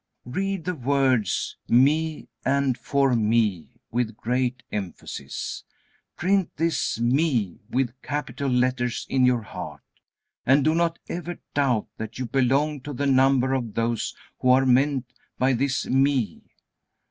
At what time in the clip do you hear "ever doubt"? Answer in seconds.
11.07-11.85